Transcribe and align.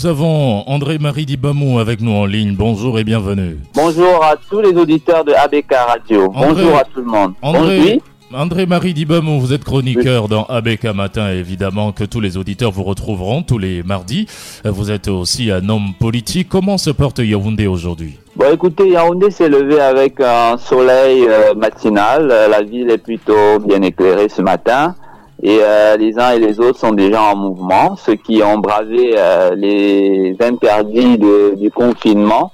nous 0.00 0.06
avons 0.06 0.66
André-Marie 0.66 1.26
Dibamou 1.26 1.78
avec 1.78 2.00
nous 2.00 2.12
en 2.12 2.24
ligne. 2.24 2.54
Bonjour 2.56 2.98
et 2.98 3.04
bienvenue. 3.04 3.58
Bonjour 3.74 4.24
à 4.24 4.34
tous 4.48 4.60
les 4.60 4.72
auditeurs 4.72 5.24
de 5.26 5.32
ABK 5.32 5.74
Radio. 5.74 6.30
Bonjour 6.30 6.74
à 6.76 6.84
tout 6.84 7.00
le 7.00 7.04
monde. 7.04 7.34
André, 7.42 8.00
André-Marie 8.32 8.94
Dibamou, 8.94 9.38
vous 9.40 9.52
êtes 9.52 9.62
chroniqueur 9.62 10.28
dans 10.28 10.44
ABK 10.44 10.84
Matin, 10.94 11.30
évidemment 11.32 11.92
que 11.92 12.04
tous 12.04 12.20
les 12.20 12.38
auditeurs 12.38 12.70
vous 12.70 12.84
retrouveront 12.84 13.42
tous 13.42 13.58
les 13.58 13.82
mardis. 13.82 14.26
Vous 14.64 14.90
êtes 14.90 15.08
aussi 15.08 15.50
un 15.50 15.68
homme 15.68 15.92
politique. 15.98 16.48
Comment 16.48 16.78
se 16.78 16.88
porte 16.88 17.18
Yaoundé 17.18 17.66
aujourd'hui? 17.66 18.18
Bon, 18.36 18.50
écoutez, 18.50 18.88
Yaoundé 18.88 19.30
s'est 19.30 19.50
levé 19.50 19.80
avec 19.80 20.18
un 20.20 20.56
soleil 20.56 21.26
euh, 21.28 21.52
matinal. 21.54 22.26
La 22.26 22.62
ville 22.62 22.90
est 22.90 22.98
plutôt 22.98 23.58
bien 23.58 23.82
éclairée 23.82 24.30
ce 24.30 24.40
matin. 24.40 24.94
Et 25.42 25.58
euh, 25.62 25.96
les 25.96 26.18
uns 26.18 26.32
et 26.32 26.38
les 26.38 26.60
autres 26.60 26.78
sont 26.78 26.92
déjà 26.92 27.22
en 27.22 27.36
mouvement, 27.36 27.96
ceux 27.96 28.16
qui 28.16 28.42
ont 28.42 28.58
bravé 28.58 29.14
euh, 29.16 29.54
les 29.54 30.36
interdits 30.40 31.18
du 31.56 31.70
confinement 31.70 32.52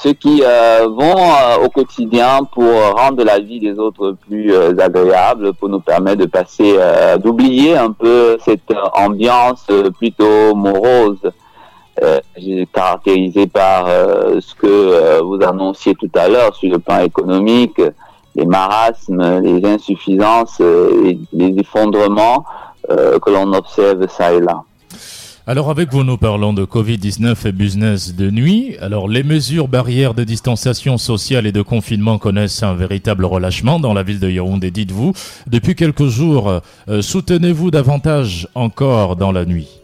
ceux 0.00 0.12
qui 0.12 0.42
euh, 0.44 0.86
vont 0.88 1.16
euh, 1.18 1.64
au 1.64 1.68
quotidien 1.70 2.44
pour 2.52 2.72
rendre 2.96 3.24
la 3.24 3.40
vie 3.40 3.58
des 3.58 3.78
autres 3.80 4.14
plus 4.28 4.54
euh, 4.54 4.72
agréable, 4.78 5.52
pour 5.54 5.68
nous 5.68 5.80
permettre 5.80 6.18
de 6.18 6.26
passer, 6.26 6.76
d'oublier 7.18 7.76
un 7.76 7.90
peu 7.90 8.38
cette 8.44 8.72
ambiance 8.94 9.66
plutôt 9.98 10.54
morose, 10.54 11.18
caractérisée 12.72 13.48
par 13.48 13.88
ce 13.88 14.54
que 14.54 15.20
vous 15.20 15.42
annonciez 15.42 15.94
tout 15.96 16.10
à 16.14 16.28
l'heure 16.28 16.54
sur 16.54 16.70
le 16.70 16.78
plan 16.78 17.00
économique, 17.00 17.80
les 18.38 18.46
marasmes, 18.46 19.40
les 19.40 19.64
insuffisances, 19.64 20.60
les 20.60 21.54
effondrements 21.58 22.44
que 22.88 23.30
l'on 23.30 23.52
observe 23.52 24.06
ça 24.08 24.32
et 24.32 24.40
là. 24.40 24.62
Alors 25.50 25.70
avec 25.70 25.90
vous, 25.90 26.04
nous 26.04 26.18
parlons 26.18 26.52
de 26.52 26.66
Covid-19 26.66 27.48
et 27.48 27.52
business 27.52 28.14
de 28.14 28.30
nuit. 28.30 28.76
Alors 28.82 29.08
les 29.08 29.22
mesures 29.22 29.66
barrières 29.66 30.12
de 30.12 30.22
distanciation 30.22 30.98
sociale 30.98 31.46
et 31.46 31.52
de 31.52 31.62
confinement 31.62 32.18
connaissent 32.18 32.62
un 32.62 32.74
véritable 32.74 33.24
relâchement 33.24 33.80
dans 33.80 33.94
la 33.94 34.02
ville 34.02 34.20
de 34.20 34.28
Yaoundé, 34.28 34.70
dites-vous. 34.70 35.14
Depuis 35.46 35.74
quelques 35.74 36.08
jours, 36.08 36.60
euh, 36.90 37.00
soutenez-vous 37.00 37.70
davantage 37.70 38.46
encore 38.54 39.16
dans 39.16 39.32
la 39.32 39.46
nuit? 39.46 39.80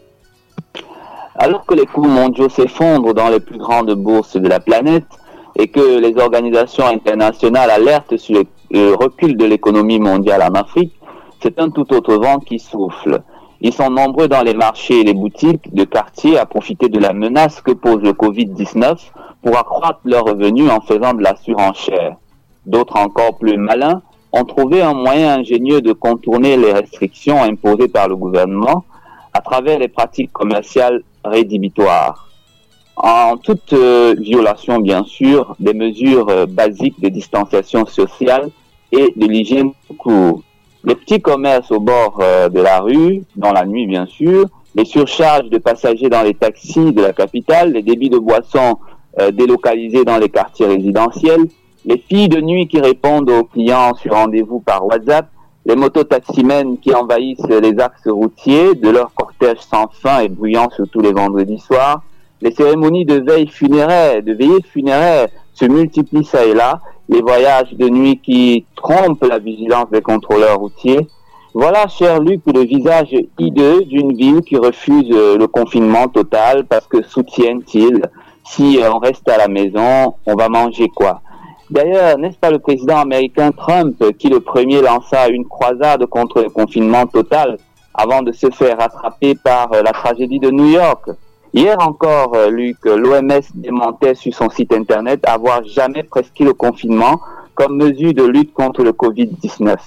Alors 1.35 1.65
que 1.65 1.73
les 1.73 1.87
coûts 1.87 2.05
mondiaux 2.05 2.47
s'effondrent 2.47 3.15
dans 3.15 3.29
les 3.29 3.39
plus 3.39 3.57
grandes 3.57 3.95
bourses 3.95 4.37
de 4.37 4.47
la 4.47 4.59
planète 4.59 5.07
et 5.55 5.67
que 5.67 5.99
les 5.99 6.17
organisations 6.17 6.85
internationales 6.85 7.69
alertent 7.69 8.17
sur 8.17 8.43
le 8.71 8.93
recul 8.93 9.37
de 9.37 9.45
l'économie 9.45 9.99
mondiale 9.99 10.43
en 10.43 10.53
Afrique, 10.55 10.93
c'est 11.41 11.59
un 11.59 11.69
tout 11.69 11.93
autre 11.93 12.15
vent 12.15 12.39
qui 12.39 12.59
souffle. 12.59 13.21
Ils 13.61 13.73
sont 13.73 13.89
nombreux 13.89 14.27
dans 14.27 14.43
les 14.43 14.53
marchés 14.53 15.01
et 15.01 15.03
les 15.03 15.13
boutiques 15.13 15.73
de 15.73 15.85
quartier 15.85 16.37
à 16.37 16.45
profiter 16.45 16.89
de 16.89 16.99
la 16.99 17.13
menace 17.13 17.61
que 17.61 17.71
pose 17.71 18.01
le 18.01 18.11
Covid-19 18.11 18.97
pour 19.41 19.57
accroître 19.57 20.01
leurs 20.05 20.25
revenus 20.25 20.69
en 20.69 20.81
faisant 20.81 21.13
de 21.13 21.23
la 21.23 21.35
surenchère. 21.35 22.17
D'autres 22.65 22.97
encore 22.97 23.37
plus 23.37 23.57
malins 23.57 24.01
ont 24.33 24.43
trouvé 24.43 24.81
un 24.81 24.93
moyen 24.93 25.39
ingénieux 25.39 25.81
de 25.81 25.93
contourner 25.93 26.57
les 26.57 26.73
restrictions 26.73 27.41
imposées 27.43 27.87
par 27.87 28.09
le 28.09 28.15
gouvernement 28.17 28.83
à 29.33 29.39
travers 29.39 29.79
les 29.79 29.87
pratiques 29.87 30.33
commerciales 30.33 31.03
rédhibitoires. 31.23 32.27
En 32.97 33.37
toute 33.37 33.73
euh, 33.73 34.15
violation, 34.17 34.79
bien 34.79 35.03
sûr, 35.03 35.55
des 35.59 35.73
mesures 35.73 36.29
euh, 36.29 36.45
basiques 36.45 36.99
de 37.01 37.09
distanciation 37.09 37.85
sociale 37.85 38.49
et 38.91 39.13
de 39.15 39.27
l'hygiène 39.27 39.71
court. 39.97 40.41
Les 40.85 40.95
petits 40.95 41.19
commerces 41.19 41.71
au 41.71 41.79
bord 41.79 42.19
euh, 42.21 42.47
de 42.47 42.61
la 42.61 42.79
rue, 42.79 43.23
dans 43.35 43.51
la 43.51 43.65
nuit 43.65 43.87
bien 43.87 44.05
sûr, 44.05 44.45
les 44.75 44.85
surcharges 44.85 45.49
de 45.49 45.57
passagers 45.57 46.09
dans 46.09 46.21
les 46.21 46.35
taxis 46.35 46.93
de 46.93 47.01
la 47.01 47.11
capitale, 47.11 47.73
les 47.73 47.81
débits 47.81 48.09
de 48.09 48.19
boissons 48.19 48.77
euh, 49.19 49.31
délocalisés 49.31 50.03
dans 50.03 50.17
les 50.17 50.29
quartiers 50.29 50.67
résidentiels, 50.67 51.45
les 51.85 51.97
filles 51.97 52.29
de 52.29 52.39
nuit 52.39 52.67
qui 52.67 52.79
répondent 52.79 53.29
aux 53.29 53.45
clients 53.45 53.95
sur 53.95 54.13
rendez-vous 54.13 54.59
par 54.59 54.85
WhatsApp, 54.85 55.27
les 55.65 55.75
mototaximens 55.75 56.75
qui 56.81 56.93
envahissent 56.93 57.47
les 57.47 57.79
axes 57.79 58.07
routiers 58.07 58.75
de 58.75 58.89
leur 58.89 59.13
cortège 59.13 59.59
sans 59.59 59.87
fin 59.87 60.19
et 60.19 60.29
bruyant 60.29 60.69
sur 60.69 60.87
tous 60.89 60.99
les 60.99 61.13
vendredis 61.13 61.59
soirs, 61.59 62.03
les 62.41 62.51
cérémonies 62.51 63.05
de 63.05 63.19
veille 63.19 63.47
funéraire, 63.47 64.21
de 64.21 64.33
veillée 64.33 64.61
funéraire 64.71 65.27
se 65.53 65.65
multiplient 65.65 66.25
ça 66.25 66.45
et 66.45 66.53
là, 66.53 66.81
les 67.09 67.21
voyages 67.21 67.73
de 67.73 67.87
nuit 67.87 68.19
qui 68.23 68.65
trompent 68.75 69.25
la 69.25 69.39
vigilance 69.39 69.89
des 69.91 70.01
contrôleurs 70.01 70.59
routiers. 70.59 71.07
Voilà, 71.53 71.87
cher 71.87 72.19
Luc, 72.19 72.41
le 72.53 72.65
visage 72.65 73.15
hideux 73.39 73.83
d'une 73.85 74.13
ville 74.13 74.41
qui 74.41 74.57
refuse 74.57 75.09
euh, 75.13 75.37
le 75.37 75.47
confinement 75.47 76.07
total 76.09 76.65
parce 76.65 76.85
que 76.85 77.01
soutiennent-ils, 77.01 78.01
si 78.43 78.81
euh, 78.81 78.91
on 78.91 78.99
reste 78.99 79.27
à 79.29 79.37
la 79.37 79.47
maison, 79.47 80.15
on 80.25 80.35
va 80.35 80.49
manger 80.49 80.89
quoi? 80.89 81.21
D'ailleurs, 81.69 82.17
n'est-ce 82.17 82.37
pas 82.37 82.51
le 82.51 82.59
président 82.59 82.97
américain 82.97 83.51
Trump 83.51 84.03
qui 84.19 84.29
le 84.29 84.39
premier 84.39 84.81
lança 84.81 85.29
une 85.29 85.45
croisade 85.45 86.05
contre 86.07 86.41
le 86.41 86.49
confinement 86.49 87.07
total 87.07 87.57
avant 87.93 88.21
de 88.21 88.31
se 88.33 88.49
faire 88.51 88.77
rattraper 88.77 89.35
par 89.35 89.71
euh, 89.73 89.81
la 89.81 89.91
tragédie 89.91 90.39
de 90.39 90.51
New 90.51 90.67
York? 90.67 91.09
Hier 91.57 91.77
encore, 91.79 92.35
euh, 92.35 92.49
Luc, 92.49 92.83
l'OMS 92.83 93.39
démentait 93.53 94.13
sur 94.13 94.35
son 94.35 94.49
site 94.49 94.73
internet 94.73 95.21
avoir 95.25 95.63
jamais 95.63 96.03
prescrit 96.03 96.43
le 96.43 96.53
confinement 96.53 97.21
comme 97.53 97.77
mesure 97.77 98.13
de 98.13 98.25
lutte 98.25 98.51
contre 98.51 98.83
le 98.83 98.91
Covid-19. 98.91 99.77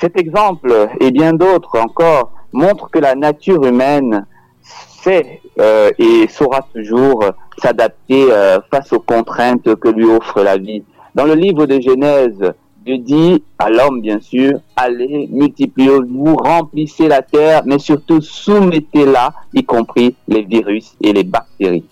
Cet 0.00 0.18
exemple 0.18 0.88
et 0.98 1.12
bien 1.12 1.32
d'autres 1.32 1.78
encore 1.78 2.32
montrent 2.52 2.90
que 2.90 2.98
la 2.98 3.14
nature 3.14 3.64
humaine 3.64 4.26
sait 4.62 5.40
euh, 5.60 5.92
et 5.96 6.26
saura 6.26 6.66
toujours 6.74 7.24
s'adapter 7.56 8.26
euh, 8.32 8.58
face 8.68 8.92
aux 8.92 8.98
contraintes 8.98 9.76
que 9.76 9.88
lui 9.90 10.06
offre 10.06 10.42
la 10.42 10.56
vie. 10.56 10.82
Dans 11.14 11.24
le 11.24 11.34
livre 11.34 11.66
de 11.66 11.78
Genèse, 11.80 12.52
Dieu 12.84 12.98
dit 12.98 13.42
à 13.58 13.70
l'homme, 13.70 14.00
bien 14.00 14.20
sûr, 14.20 14.58
allez, 14.76 15.28
multipliez-vous, 15.30 16.36
remplissez 16.36 17.06
la 17.06 17.22
terre, 17.22 17.62
mais 17.64 17.78
surtout 17.78 18.20
soumettez-la, 18.20 19.32
y 19.54 19.62
compris 19.62 20.14
les 20.26 20.42
virus 20.42 20.92
et 21.00 21.12
les 21.12 21.22
bactéries. 21.22 21.84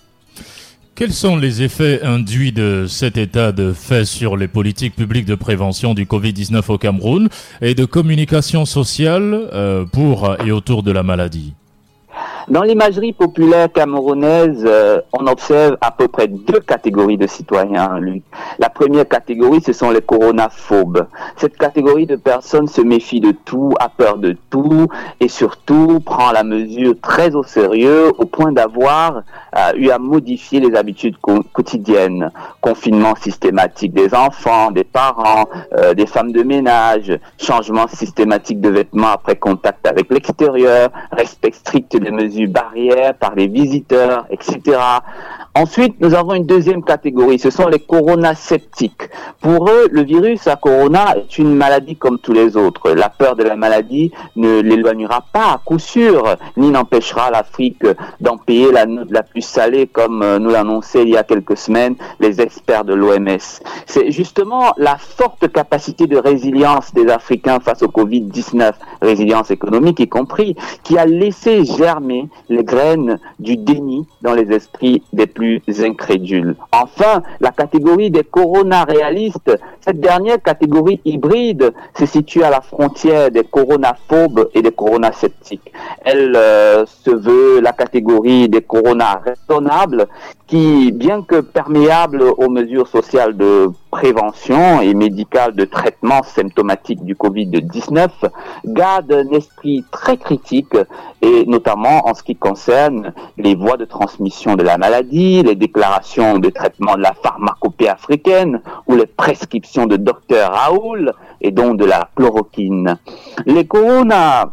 Quels 0.95 1.13
sont 1.13 1.37
les 1.37 1.63
effets 1.63 2.03
induits 2.03 2.53
de 2.53 2.87
cet 2.87 3.17
état 3.17 3.53
de 3.53 3.73
fait 3.73 4.05
sur 4.05 4.37
les 4.37 4.49
politiques 4.49 4.95
publiques 4.95 5.25
de 5.25 5.35
prévention 5.35 5.95
du 5.95 6.05
Covid-19 6.05 6.73
au 6.73 6.77
Cameroun 6.77 7.29
et 7.63 7.75
de 7.75 7.85
communication 7.85 8.67
sociale 8.67 9.49
euh, 9.55 9.87
pour 9.87 10.37
et 10.45 10.51
autour 10.51 10.83
de 10.83 10.91
la 10.91 11.03
maladie? 11.03 11.55
Dans 12.49 12.63
l'imagerie 12.63 13.13
populaire 13.13 13.71
camerounaise, 13.73 14.65
euh, 14.67 15.01
on 15.13 15.27
observe 15.27 15.77
à 15.81 15.91
peu 15.91 16.09
près 16.09 16.27
deux 16.29 16.61
catégories 16.61 17.19
de 17.19 17.27
citoyens. 17.27 18.01
La 18.59 18.71
première 18.71 19.07
catégorie, 19.07 19.61
ce 19.61 19.73
sont 19.73 19.91
les 19.91 20.01
coronaphobes. 20.01 21.07
Cette 21.37 21.57
catégorie 21.57 22.07
de 22.07 22.17
personnes 22.17 22.69
se 22.69 22.81
méfie 22.81 23.21
de 23.21 23.33
tout, 23.45 23.75
a 23.79 23.89
peur 23.89 24.19
de 24.19 24.37
tout 24.51 24.89
et 25.21 25.29
surtout 25.29 26.01
prend 26.01 26.33
la 26.33 26.45
mesure 26.45 26.95
très 27.01 27.35
au 27.35 27.43
sérieux 27.43 28.13
au 28.19 28.27
point 28.27 28.53
d'avoir 28.53 29.23
euh, 29.57 29.73
eu 29.77 29.91
à 29.91 29.99
modifier 29.99 30.61
les 30.61 30.77
habitudes 30.77 31.17
quotidiennes. 31.53 32.31
Confinement 32.61 33.15
systématique 33.17 33.93
des 33.93 34.15
enfants, 34.15 34.71
des 34.71 34.85
parents, 34.85 35.45
euh, 35.77 35.95
des 35.95 36.07
femmes 36.07 36.33
de 36.33 36.43
ménage, 36.43 37.19
changement 37.39 37.87
systématique 37.89 38.61
de 38.61 38.71
vêtements 38.71 39.09
après 39.13 39.37
contact 39.37 39.87
avec 39.87 40.11
l'extérieur, 40.11 40.91
respect 41.13 41.53
strict 41.53 41.97
des 41.97 42.11
mesures 42.11 42.30
barrières 42.47 43.15
par 43.15 43.35
les 43.35 43.47
visiteurs, 43.47 44.27
etc. 44.31 44.79
Ensuite, 45.55 45.97
nous 46.01 46.15
avons 46.15 46.35
une 46.35 46.47
deuxième 46.47 46.85
catégorie, 46.85 47.41
ce 47.41 47.51
sont 47.51 47.67
les 47.67 47.81
coronasceptiques. 47.81 49.11
Pour 49.41 49.69
eux, 49.69 49.89
le 49.91 50.03
virus 50.03 50.47
à 50.47 50.55
corona 50.55 51.17
est 51.17 51.39
une 51.39 51.57
maladie 51.57 51.97
comme 51.97 52.21
tous 52.21 52.33
les 52.33 52.57
autres. 52.57 52.93
La 52.93 53.09
peur 53.09 53.35
de 53.35 53.43
la 53.43 53.57
maladie 53.57 54.13
ne 54.37 54.61
l'éloignera 54.61 55.25
pas 55.33 55.55
à 55.55 55.61
coup 55.65 55.81
sûr, 55.81 56.37
ni 56.57 56.71
n'empêchera 56.71 57.33
l'Afrique 57.33 57.85
d'en 58.21 58.37
payer 58.37 58.71
la 58.71 58.87
note 58.87 59.11
la 59.11 59.25
plus 59.25 59.43
salée 59.43 59.89
comme 59.89 60.23
euh, 60.23 60.39
nous 60.39 60.51
l'annonçaient 60.51 61.03
il 61.03 61.09
y 61.09 61.17
a 61.17 61.25
quelques 61.25 61.57
semaines 61.57 61.97
les 62.21 62.41
experts 62.41 62.85
de 62.85 62.95
l'OMS. 62.95 63.61
C'est 63.87 64.13
justement 64.13 64.73
la 64.77 64.97
forte 64.97 65.51
capacité 65.53 66.07
de 66.07 66.17
résilience 66.17 66.95
des 66.95 67.09
Africains 67.09 67.59
face 67.59 67.83
au 67.83 67.89
Covid-19, 67.89 68.73
résilience 69.03 69.51
économique 69.51 69.99
y 69.99 70.09
compris, 70.09 70.55
qui 70.85 70.97
a 70.97 71.07
laissé 71.07 71.65
germer 71.65 72.20
les 72.49 72.65
graines 72.65 73.19
du 73.39 73.57
déni 73.57 74.07
dans 74.23 74.35
les 74.35 74.53
esprits 74.53 75.03
des 75.13 75.27
plus 75.27 75.63
incrédules. 75.81 76.57
Enfin, 76.73 77.23
la 77.41 77.51
catégorie 77.51 78.11
des 78.11 78.25
corona-réalistes, 78.25 79.59
cette 79.81 80.01
dernière 80.01 80.43
catégorie 80.43 81.01
hybride 81.05 81.73
se 81.99 82.07
situe 82.07 82.43
à 82.43 82.51
la 82.51 82.61
frontière 82.61 83.31
des 83.31 83.45
coronaphobes 83.45 84.51
et 84.55 84.63
des 84.63 84.73
coronasceptiques. 84.73 85.73
Elle 86.05 86.35
euh, 86.37 86.85
se 86.87 87.11
veut 87.11 87.61
la 87.61 87.73
catégorie 87.73 88.49
des 88.49 88.63
corona 88.63 89.21
raisonnables 89.25 90.07
qui, 90.47 90.93
bien 90.93 91.23
que 91.23 91.41
perméables 91.41 92.23
aux 92.23 92.49
mesures 92.49 92.89
sociales 92.89 93.37
de 93.37 93.69
prévention 93.91 94.81
et 94.81 94.95
médicale 94.95 95.55
de 95.55 95.65
traitement 95.65 96.23
symptomatique 96.23 97.05
du 97.05 97.15
Covid-19 97.15 98.09
garde 98.65 99.13
un 99.13 99.29
esprit 99.31 99.85
très 99.91 100.17
critique 100.17 100.77
et 101.23 101.45
notamment 101.47 102.09
en 102.09 102.15
ce 102.15 102.23
qui 102.23 102.37
concerne 102.37 103.13
les 103.37 103.55
voies 103.55 103.77
de 103.77 103.85
transmission 103.85 104.55
de 104.55 104.63
la 104.63 104.79
maladie, 104.79 105.43
les 105.43 105.57
déclarations 105.57 106.39
de 106.39 106.51
traitement 106.51 106.97
de 106.97 107.03
la 107.03 107.15
pharmacopée 107.15 107.89
africaine 107.89 108.63
ou 108.87 108.95
les 108.95 109.07
prescriptions 109.07 109.87
de 109.87 109.97
docteur 109.97 110.53
Raoul 110.53 111.13
et 111.41 111.51
donc 111.51 111.77
de 111.77 111.85
la 111.85 112.09
chloroquine. 112.15 112.97
Les 113.47 113.67
corona 113.67 114.53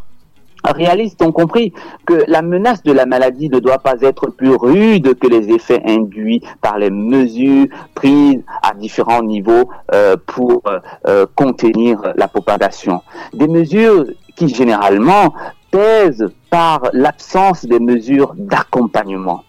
réalistes 0.64 1.22
ont 1.22 1.32
compris 1.32 1.72
que 2.06 2.24
la 2.26 2.42
menace 2.42 2.82
de 2.82 2.92
la 2.92 3.06
maladie 3.06 3.48
ne 3.48 3.58
doit 3.58 3.78
pas 3.78 3.96
être 4.02 4.28
plus 4.28 4.54
rude 4.54 5.18
que 5.18 5.26
les 5.26 5.50
effets 5.50 5.82
induits 5.86 6.42
par 6.60 6.78
les 6.78 6.90
mesures 6.90 7.66
prises 7.94 8.42
à 8.62 8.74
différents 8.74 9.22
niveaux 9.22 9.68
euh, 9.94 10.16
pour 10.26 10.62
euh, 10.66 10.78
euh, 11.06 11.26
contenir 11.34 12.12
la 12.16 12.28
propagation. 12.28 13.02
Des 13.32 13.48
mesures 13.48 14.06
qui 14.36 14.48
généralement 14.48 15.34
pèsent 15.70 16.28
par 16.50 16.82
l'absence 16.92 17.64
des 17.64 17.80
mesures 17.80 18.34
d'accompagnement. 18.36 19.42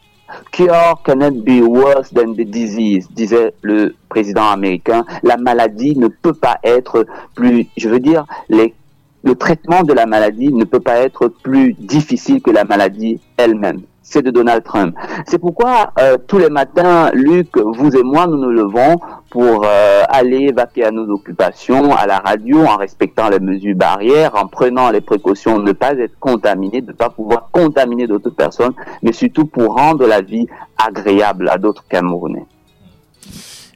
Cure 0.51 1.01
cannot 1.03 1.43
be 1.43 1.61
worse 1.61 2.11
than 2.13 2.33
the 2.33 2.45
disease, 2.45 3.07
disait 3.11 3.53
le 3.61 3.95
président 4.09 4.49
américain. 4.49 5.03
La 5.23 5.37
maladie 5.37 5.97
ne 5.97 6.07
peut 6.07 6.33
pas 6.33 6.59
être 6.63 7.05
plus, 7.35 7.67
je 7.77 7.89
veux 7.89 7.99
dire, 7.99 8.25
les 8.47 8.75
le 9.23 9.35
traitement 9.35 9.83
de 9.83 9.93
la 9.93 10.05
maladie 10.05 10.53
ne 10.53 10.63
peut 10.63 10.79
pas 10.79 10.97
être 10.97 11.27
plus 11.27 11.73
difficile 11.73 12.41
que 12.41 12.51
la 12.51 12.63
maladie 12.63 13.19
elle-même. 13.37 13.81
C'est 14.01 14.23
de 14.23 14.31
Donald 14.31 14.63
Trump. 14.63 14.95
C'est 15.27 15.37
pourquoi 15.37 15.91
euh, 15.99 16.17
tous 16.27 16.39
les 16.39 16.49
matins, 16.49 17.11
Luc, 17.13 17.49
vous 17.57 17.95
et 17.95 18.01
moi, 18.01 18.25
nous 18.25 18.37
nous 18.37 18.49
levons 18.49 18.99
pour 19.29 19.63
euh, 19.65 20.01
aller 20.09 20.51
vaquer 20.51 20.85
à 20.85 20.91
nos 20.91 21.07
occupations 21.13 21.93
à 21.93 22.07
la 22.07 22.17
radio 22.17 22.65
en 22.65 22.77
respectant 22.77 23.29
les 23.29 23.39
mesures 23.39 23.75
barrières, 23.75 24.31
en 24.35 24.47
prenant 24.47 24.89
les 24.89 25.01
précautions 25.01 25.59
de 25.59 25.63
ne 25.65 25.71
pas 25.73 25.91
être 25.91 26.17
contaminé, 26.19 26.81
de 26.81 26.87
ne 26.87 26.93
pas 26.93 27.11
pouvoir 27.11 27.49
contaminer 27.51 28.07
d'autres 28.07 28.31
personnes, 28.31 28.73
mais 29.03 29.11
surtout 29.11 29.45
pour 29.45 29.75
rendre 29.75 30.07
la 30.07 30.21
vie 30.21 30.47
agréable 30.83 31.47
à 31.47 31.59
d'autres 31.59 31.85
Camerounais. 31.87 32.45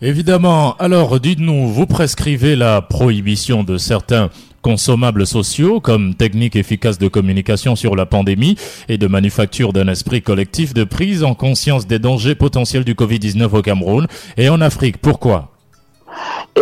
Évidemment. 0.01 0.75
Alors, 0.79 1.19
dites-nous, 1.19 1.67
vous 1.67 1.85
prescrivez 1.85 2.55
la 2.55 2.81
prohibition 2.81 3.63
de 3.63 3.77
certains 3.77 4.29
consommables 4.63 5.27
sociaux 5.27 5.79
comme 5.79 6.15
technique 6.15 6.55
efficace 6.55 6.97
de 6.97 7.07
communication 7.07 7.75
sur 7.75 7.95
la 7.95 8.07
pandémie 8.07 8.55
et 8.89 8.97
de 8.97 9.05
manufacture 9.05 9.73
d'un 9.73 9.87
esprit 9.87 10.23
collectif 10.23 10.73
de 10.73 10.83
prise 10.83 11.23
en 11.23 11.35
conscience 11.35 11.85
des 11.85 11.99
dangers 11.99 12.33
potentiels 12.33 12.83
du 12.83 12.95
Covid-19 12.95 13.55
au 13.55 13.61
Cameroun 13.61 14.07
et 14.37 14.49
en 14.49 14.61
Afrique. 14.61 14.97
Pourquoi? 14.97 15.52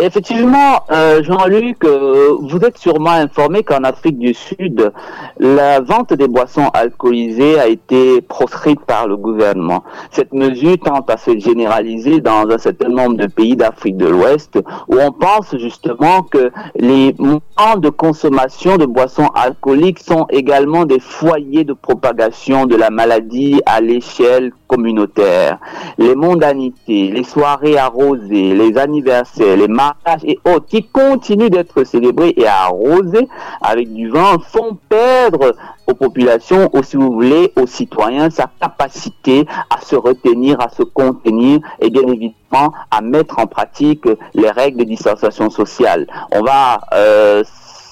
Effectivement, 0.00 0.84
euh, 0.90 1.22
Jean-Luc, 1.22 1.84
euh, 1.84 2.36
vous 2.40 2.58
êtes 2.58 2.78
sûrement 2.78 3.10
informé 3.10 3.62
qu'en 3.62 3.84
Afrique 3.84 4.18
du 4.18 4.34
Sud, 4.34 4.92
la 5.38 5.80
vente 5.80 6.12
des 6.12 6.28
boissons 6.28 6.68
alcoolisées 6.72 7.58
a 7.58 7.66
été 7.66 8.20
proscrite 8.22 8.80
par 8.80 9.06
le 9.06 9.16
gouvernement. 9.16 9.84
Cette 10.10 10.32
mesure 10.32 10.78
tente 10.78 11.10
à 11.10 11.16
se 11.16 11.38
généraliser 11.38 12.20
dans 12.20 12.48
un 12.48 12.58
certain 12.58 12.88
nombre 12.88 13.16
de 13.16 13.26
pays 13.26 13.56
d'Afrique 13.56 13.96
de 13.96 14.06
l'Ouest, 14.06 14.58
où 14.88 14.96
on 14.98 15.12
pense 15.12 15.56
justement 15.56 16.22
que 16.22 16.50
les 16.76 17.14
mouvements 17.18 17.76
de 17.76 17.90
consommation 17.90 18.76
de 18.76 18.86
boissons 18.86 19.28
alcooliques 19.34 20.00
sont 20.00 20.26
également 20.30 20.84
des 20.84 21.00
foyers 21.00 21.64
de 21.64 21.72
propagation 21.72 22.66
de 22.66 22.76
la 22.76 22.90
maladie 22.90 23.60
à 23.66 23.80
l'échelle 23.80 24.52
communautaire. 24.72 25.58
Les 25.98 26.14
mondanités, 26.14 27.10
les 27.10 27.24
soirées 27.24 27.76
arrosées, 27.76 28.54
les 28.54 28.78
anniversaires, 28.78 29.56
les 29.56 29.68
mariages 29.68 30.24
et 30.24 30.38
autres 30.46 30.66
qui 30.66 30.84
continuent 30.84 31.50
d'être 31.50 31.84
célébrés 31.84 32.32
et 32.36 32.46
arrosés 32.46 33.28
avec 33.60 33.92
du 33.92 34.08
vin 34.08 34.38
font 34.38 34.78
perdre 34.88 35.54
aux 35.86 35.94
populations, 35.94 36.70
ou 36.72 36.82
si 36.82 36.96
vous 36.96 37.12
voulez, 37.12 37.52
aux 37.56 37.66
citoyens, 37.66 38.30
sa 38.30 38.48
capacité 38.60 39.46
à 39.68 39.80
se 39.80 39.96
retenir, 39.96 40.60
à 40.60 40.68
se 40.70 40.82
contenir 40.82 41.60
et 41.80 41.90
bien 41.90 42.06
évidemment 42.06 42.72
à 42.90 43.00
mettre 43.02 43.38
en 43.38 43.46
pratique 43.46 44.06
les 44.34 44.50
règles 44.50 44.78
de 44.78 44.84
distanciation 44.84 45.50
sociale. 45.50 46.06
On 46.32 46.42
va 46.42 46.80
euh, 46.94 47.42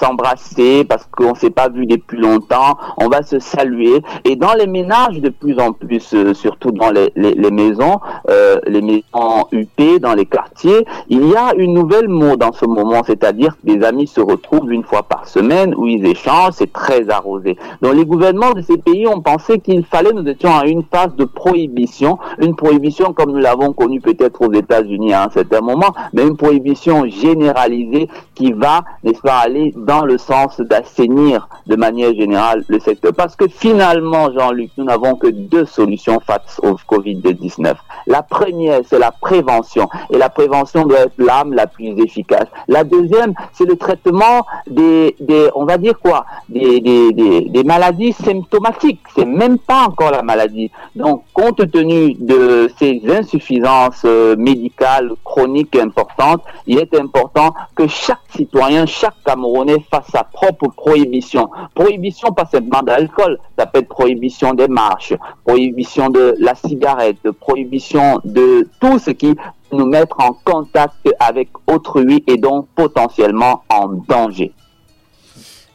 s'embrasser 0.00 0.85
parce 0.85 1.06
qu'on 1.06 1.35
s'est 1.35 1.50
pas 1.50 1.69
vu 1.69 1.87
depuis 1.87 2.19
longtemps, 2.19 2.76
on 2.97 3.08
va 3.08 3.23
se 3.23 3.38
saluer. 3.38 4.02
Et 4.25 4.37
dans 4.37 4.55
les 4.55 4.67
ménages 4.67 5.20
de 5.20 5.29
plus 5.29 5.58
en 5.58 5.73
plus, 5.73 6.14
euh, 6.14 6.35
surtout 6.35 6.73
dans 6.73 6.91
les, 6.91 7.12
les, 7.17 7.50
maisons, 7.50 8.00
euh, 8.29 8.56
les 8.67 8.81
maisons 8.82 9.47
UP, 9.52 10.00
dans 10.00 10.14
les 10.14 10.26
quartiers, 10.26 10.87
il 11.08 11.26
y 11.29 11.37
a 11.37 11.55
une 11.56 11.75
nouvelle 11.75 12.08
mode 12.08 12.43
en 12.43 12.52
ce 12.52 12.64
moment, 12.64 13.02
c'est-à-dire 13.05 13.56
que 13.56 13.73
des 13.73 13.85
amis 13.85 14.06
se 14.06 14.20
retrouvent 14.20 14.73
une 14.73 14.85
fois 14.85 15.02
par 15.02 15.29
semaine 15.29 15.75
où 15.76 15.87
ils 15.87 16.05
échangent, 16.06 16.55
c'est 16.55 16.73
très 16.73 17.11
arrosé. 17.11 17.56
Donc 17.82 17.94
les 17.94 18.06
gouvernements 18.06 18.52
de 18.52 18.62
ces 18.62 18.79
pays 18.79 19.06
ont 19.06 19.20
pensé 19.20 19.58
qu'il 19.58 19.85
fallait, 19.85 20.12
nous 20.12 20.26
étions 20.26 20.55
à 20.56 20.67
une 20.67 20.82
phase 20.82 21.14
de 21.17 21.25
prohibition, 21.25 22.19
une 22.41 22.56
prohibition 22.56 23.12
comme 23.12 23.32
nous 23.32 23.38
l'avons 23.38 23.73
connue 23.73 24.00
peut-être 24.00 24.41
aux 24.43 24.52
États-Unis 24.52 25.12
à 25.12 25.25
un 25.25 25.31
certain 25.31 25.61
moment, 25.61 25.93
mais 26.12 26.23
une 26.23 26.37
prohibition 26.37 27.06
généralisée 27.06 28.08
qui 28.35 28.52
va, 28.52 28.82
n'est-ce 29.05 29.20
pas, 29.20 29.38
aller 29.38 29.75
dans 29.91 30.05
le 30.05 30.19
sens 30.19 30.61
d'assainir 30.61 31.49
de 31.67 31.75
manière 31.75 32.15
générale 32.15 32.65
le 32.69 32.79
secteur. 32.79 33.13
Parce 33.13 33.35
que 33.35 33.49
finalement, 33.49 34.31
Jean-Luc, 34.33 34.71
nous 34.77 34.85
n'avons 34.85 35.17
que 35.17 35.27
deux 35.27 35.65
solutions 35.65 36.21
face 36.25 36.61
au 36.63 36.77
Covid-19. 36.89 37.75
La 38.07 38.23
première, 38.23 38.83
c'est 38.89 39.01
la 39.01 39.11
prévention. 39.11 39.89
Et 40.11 40.17
la 40.17 40.29
prévention 40.29 40.87
doit 40.87 41.01
être 41.01 41.19
l'âme 41.19 41.55
la 41.55 41.67
plus 41.67 41.99
efficace. 42.01 42.47
La 42.69 42.85
deuxième, 42.85 43.35
c'est 43.53 43.65
le 43.65 43.75
traitement 43.75 44.47
des, 44.69 45.17
des, 45.19 45.51
on 45.57 45.65
va 45.65 45.77
dire 45.77 45.99
quoi, 45.99 46.25
des, 46.49 46.81
des, 46.81 47.13
des, 47.49 47.65
maladies 47.65 48.13
symptomatiques. 48.13 49.01
C'est 49.17 49.25
même 49.25 49.59
pas 49.59 49.87
encore 49.89 50.13
la 50.13 50.23
maladie. 50.23 50.71
Donc, 50.95 51.25
compte 51.35 51.69
tenu 51.69 52.15
de 52.15 52.71
ces 52.79 53.03
insuffisances 53.11 54.03
euh, 54.05 54.37
médicales 54.37 55.11
chroniques 55.25 55.75
importantes, 55.75 56.43
il 56.69 56.79
est 56.79 56.95
important 56.95 57.55
que 57.75 57.89
chaque 57.89 58.19
citoyen, 58.37 58.87
chaque 58.87 59.15
Camerounais 59.25 59.80
fasse 59.81 60.06
sa 60.12 60.25
propre 60.25 60.69
prohibition. 60.69 61.50
Prohibition 61.75 62.32
pas 62.32 62.47
seulement 62.47 62.82
d'alcool, 62.82 63.38
ça 63.59 63.67
peut 63.67 63.81
être 63.81 63.88
prohibition 63.88 64.55
des 64.55 64.69
marches, 64.69 65.15
prohibition 65.44 66.11
de 66.11 66.35
la 66.38 66.55
cigarette, 66.55 67.31
prohibition 67.41 68.21
de 68.25 68.69
tout 68.81 68.99
ce 68.99 69.11
qui 69.11 69.35
nous 69.73 69.87
mettre 69.87 70.17
en 70.21 70.32
contact 70.44 71.09
avec 71.19 71.49
autrui 71.67 72.25
et 72.27 72.37
donc 72.37 72.67
potentiellement 72.75 73.62
en 73.69 73.88
danger. 74.09 74.53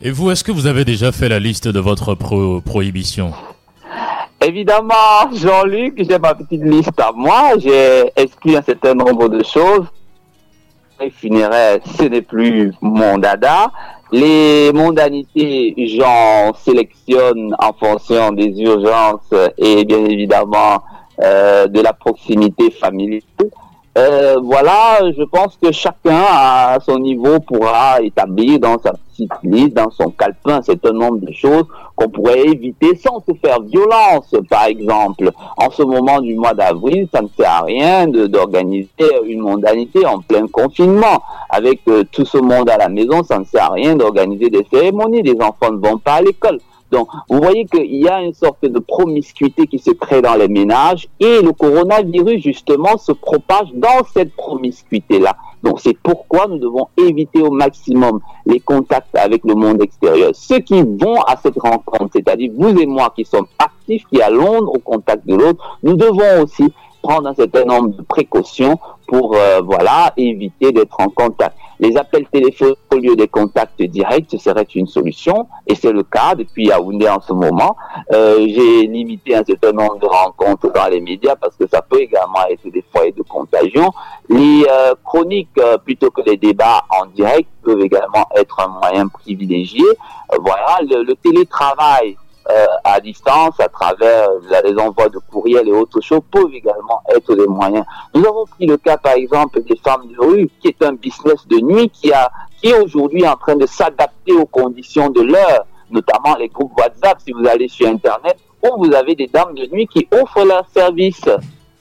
Et 0.02 0.12
vous, 0.12 0.30
est-ce 0.30 0.44
que 0.44 0.51
vous 0.51 0.68
avez 0.68 0.84
déjà 0.84 1.12
fait 1.12 1.30
la 1.30 1.40
liste 1.40 1.68
de 1.68 1.80
votre 1.80 2.15
prohibition? 2.15 3.32
Évidemment, 4.46 5.32
Jean-Luc, 5.34 5.96
j'ai 5.98 6.20
ma 6.20 6.36
petite 6.36 6.63
liste 6.63 7.00
à 7.00 7.12
moi. 7.15 7.53
J'ai 7.58 8.12
exclu 8.15 8.56
un 8.56 8.62
certain 8.62 8.94
nombre 8.94 9.30
de 9.30 9.41
choses. 9.44 9.86
Les 11.00 11.10
ce 11.10 12.04
n'est 12.04 12.22
plus 12.22 12.74
mon 12.82 13.18
dada. 13.18 13.72
Les 14.12 14.72
mondanités, 14.74 15.74
j'en 15.98 16.54
sélectionne 16.54 17.56
en 17.60 17.74
fonction 17.74 18.32
des 18.32 18.54
urgences 18.62 19.34
et 19.58 19.84
bien 19.84 20.06
évidemment 20.06 20.82
euh, 21.22 21.68
de 21.68 21.82
la 21.82 21.94
proximité 21.94 22.72
familiale. 22.72 23.22
Euh, 23.98 24.36
voilà, 24.44 25.10
je 25.18 25.24
pense 25.24 25.58
que 25.62 25.72
chacun 25.72 26.22
à 26.30 26.78
son 26.86 27.00
niveau 27.00 27.40
pourra 27.40 28.02
établir 28.02 28.60
dans 28.60 28.78
sa 28.78 28.92
petite 28.92 29.32
liste, 29.44 29.74
dans 29.74 29.90
son 29.90 30.10
calepin, 30.10 30.58
un 30.58 30.62
certain 30.62 30.92
nombre 30.92 31.20
de 31.20 31.32
choses 31.32 31.64
qu'on 31.96 32.10
pourrait 32.10 32.42
éviter 32.42 32.98
sans 32.98 33.24
se 33.25 33.34
faire 33.42 33.62
violence, 33.62 34.36
par 34.50 34.66
exemple. 34.66 35.32
En 35.56 35.72
ce 35.72 35.82
moment 35.84 36.20
du 36.20 36.36
mois 36.36 36.54
d'avril, 36.54 37.08
ça 37.14 37.22
ne 37.22 37.30
sert 37.38 37.50
à 37.50 37.62
rien 37.62 38.06
d'organiser 38.06 38.90
une 39.24 39.40
mondanité 39.40 40.06
en 40.06 40.20
plein 40.20 40.46
confinement. 40.48 41.24
Avec 41.50 41.80
euh, 41.88 42.04
tout 42.12 42.25
ce 42.25 42.38
monde 42.38 42.70
à 42.70 42.78
la 42.78 42.90
maison, 42.90 43.24
ça 43.24 43.40
ne 43.40 43.46
sert 43.46 43.64
à 43.64 43.74
rien 43.75 43.96
d'organiser 43.96 44.50
des 44.50 44.68
cérémonies. 44.70 45.22
Les 45.22 45.40
enfants 45.40 45.72
ne 45.72 45.78
vont 45.78 46.00
pas 46.00 46.16
à 46.16 46.22
l'école. 46.22 46.60
Donc, 46.96 47.10
vous 47.30 47.42
voyez 47.42 47.66
qu'il 47.66 47.94
y 47.94 48.08
a 48.08 48.22
une 48.22 48.34
sorte 48.34 48.64
de 48.64 48.80
promiscuité 48.80 49.68
qui 49.68 49.80
se 49.80 49.92
crée 49.92 50.22
dans 50.22 50.36
les 50.36 50.48
ménages 50.48 51.10
et 51.20 51.42
le 51.42 51.52
coronavirus, 51.52 52.42
justement, 52.42 52.98
se 52.98 53.12
propage 53.12 53.68
dans 53.74 54.06
cette 54.14 54.34
promiscuité-là. 54.34 55.36
Donc, 55.62 55.82
c'est 55.82 55.98
pourquoi 56.02 56.48
nous 56.48 56.58
devons 56.58 56.88
éviter 56.96 57.42
au 57.42 57.52
maximum 57.52 58.22
les 58.46 58.62
contacts 58.62 59.14
avec 59.14 59.44
le 59.44 59.56
monde 59.56 59.82
extérieur. 59.82 60.32
Ceux 60.34 60.60
qui 60.60 60.82
vont 60.84 61.22
à 61.24 61.36
cette 61.36 61.60
rencontre, 61.60 62.12
c'est-à-dire 62.14 62.52
vous 62.58 62.80
et 62.80 62.86
moi 62.86 63.12
qui 63.14 63.25
sommes 63.25 63.48
actifs, 63.60 64.06
qui 64.10 64.22
allons 64.22 64.60
au 64.60 64.80
contact 64.80 65.28
de 65.28 65.36
l'autre, 65.36 65.78
nous 65.84 65.96
devons 65.96 66.44
aussi 66.44 66.72
prendre 67.02 67.28
un 67.28 67.36
certain 67.36 67.66
nombre 67.66 67.90
de 67.90 68.04
précautions 68.04 68.80
pour, 69.08 69.36
euh, 69.36 69.60
voilà, 69.62 70.14
éviter 70.16 70.72
d'être 70.72 70.98
en 71.00 71.10
contact. 71.10 71.58
Les 71.79 71.98
appels 71.98 72.25
téléphoniques 72.27 72.77
au 72.91 72.98
lieu 72.98 73.15
des 73.15 73.27
contacts 73.27 73.82
directs 73.82 74.36
serait 74.39 74.67
une 74.75 74.88
solution 74.88 75.48
et 75.67 75.75
c'est 75.75 75.91
le 75.91 76.03
cas 76.03 76.36
depuis 76.36 76.67
Yaoundé 76.67 77.08
en 77.10 77.20
ce 77.20 77.34
moment. 77.34 77.75
Euh, 78.13 78.46
j'ai 78.48 78.88
limité 78.88 79.36
un 79.36 79.44
certain 79.44 79.72
nombre 79.72 80.00
de 80.00 80.05
rencontres 80.05 80.72
dans 80.72 80.88
les 80.88 81.01
médias 81.01 81.36
parce 81.36 81.55
que 81.55 81.67
ça 81.67 81.82
peut 81.82 82.00
également 82.00 82.46
être 82.50 82.70
des 82.70 82.84
foyers 82.94 83.12
de 83.12 83.24
contagion. 83.24 83.91
Les 84.29 84.65
euh, 84.70 84.94
chroniques 85.03 85.50
euh, 85.58 85.77
plutôt 85.77 86.12
que 86.12 86.22
les 86.22 86.38
débats 86.38 86.84
en 86.89 87.08
direct 87.08 87.50
peuvent 87.63 87.82
également 87.82 88.27
être 88.36 88.60
un 88.60 88.67
moyen 88.67 89.08
privilégié. 89.08 89.84
voilà, 90.39 90.79
le 90.82 91.13
télétravail 91.15 92.17
euh, 92.56 92.66
à 92.84 93.00
distance 93.02 93.60
à 93.60 93.68
travers 93.68 94.30
les 94.64 94.78
envois 94.80 95.10
de 95.10 95.20
courriel 95.32 95.68
et 95.68 95.72
autres 95.72 96.00
choses 96.00 96.22
peuvent 96.32 96.54
également 96.54 97.02
être 97.14 97.36
des 97.36 97.48
moyens. 97.48 97.86
Nous 98.14 98.26
avons 98.26 98.46
pris 98.46 98.66
le 98.66 98.78
cas 98.78 98.98
par 98.98 99.14
exemple 99.14 99.62
des 99.64 99.76
femmes 99.76 100.08
de 100.08 100.18
rue 100.18 100.50
qui 100.62 100.70
est 100.70 100.82
un 100.84 100.94
business 100.94 101.46
de 101.48 101.60
nuit 101.60 101.90
qui 101.90 102.14
a 102.14 102.32
qui 102.62 102.70
est 102.70 102.80
aujourd'hui 102.80 103.28
en 103.28 103.36
train 103.36 103.56
de 103.56 103.66
s'adapter 103.66 104.32
aux 104.34 104.46
conditions 104.46 105.10
de 105.10 105.22
l'heure, 105.22 105.66
notamment 105.92 106.36
les 106.38 106.48
groupes 106.48 106.72
WhatsApp 106.78 107.20
si 107.20 107.34
vous 107.34 107.46
allez 107.46 107.68
sur 107.68 107.88
internet 107.88 108.38
où 108.64 108.86
vous 108.86 108.94
avez 108.94 109.16
des 109.16 109.28
dames 109.28 109.54
de 109.54 109.66
nuit 109.68 109.88
qui 109.88 110.08
offrent 110.12 110.46
leurs 110.46 110.68
services. 110.70 111.30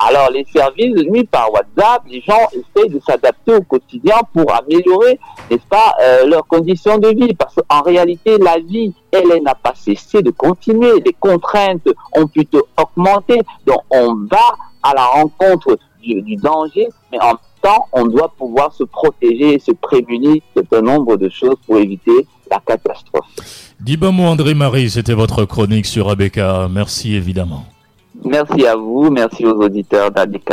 Alors 0.06 0.30
les 0.30 0.44
services 0.44 0.94
nuit 1.08 1.25
par 1.25 1.50
WhatsApp, 1.50 2.02
les 2.11 2.20
gens 2.20 2.46
essayent 2.52 2.90
de 2.90 3.00
s'adapter 3.00 3.54
au 3.54 3.62
quotidien 3.62 4.16
pour 4.34 4.54
améliorer, 4.54 5.18
n'est-ce 5.50 5.66
pas, 5.66 5.94
euh, 6.02 6.26
leurs 6.26 6.46
conditions 6.46 6.99
de 6.99 7.08
vie. 7.08 7.32
Parce 7.34 7.54
qu'en 7.54 7.80
réalité, 7.80 8.37
la 8.37 8.58
vie, 8.58 8.92
elle, 9.11 9.42
n'a 9.42 9.54
pas 9.54 9.73
cessé 9.75 10.20
de 10.20 10.30
continuer. 10.30 11.00
Les 11.04 11.14
contraintes 11.14 11.88
ont 12.14 12.26
plutôt 12.26 12.66
augmenté. 12.76 13.40
Donc 13.66 13.80
on 13.90 14.14
va 14.30 14.56
à 14.82 14.92
la 14.94 15.06
rencontre 15.06 15.78
du, 16.02 16.37
danger, 16.37 16.88
mais 17.11 17.18
en 17.23 17.28
même 17.28 17.37
temps, 17.62 17.87
on 17.92 18.04
doit 18.04 18.30
pouvoir 18.37 18.75
se 18.75 18.84
protéger 18.84 19.54
et 19.54 19.58
se 19.58 19.73
prémunir 19.73 20.42
d'un 20.70 20.82
nombre 20.82 21.16
de 21.16 21.30
choses 21.30 21.56
pour 21.66 21.78
éviter 21.78 22.26
la 22.50 22.61
catastrophe. 22.61 23.25
Dis-moi, 23.80 24.28
André 24.28 24.52
Marie, 24.52 24.90
c'était 24.90 25.14
votre 25.14 25.46
chronique 25.46 25.87
sur 25.87 26.11
ABK. 26.11 26.38
Merci 26.70 27.14
évidemment. 27.14 27.64
Merci 28.23 28.66
à 28.66 28.76
vous, 28.76 29.11
merci 29.11 29.44
aux 29.44 29.61
auditeurs 29.61 30.11
d'ABK. 30.11 30.52